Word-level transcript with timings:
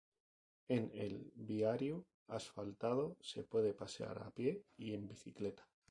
En 0.67 0.89
el 0.95 1.31
viario 1.35 2.07
asfaltado 2.27 3.17
se 3.21 3.43
puede 3.43 3.75
pasear 3.75 4.23
a 4.23 4.31
pie 4.31 4.63
y 4.75 4.95
en 4.95 5.07
bicicleta. 5.07 5.67